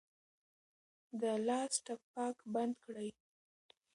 [1.21, 3.09] د لاس ټپ پاک بند کړئ.